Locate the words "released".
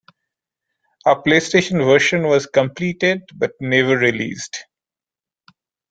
3.95-4.65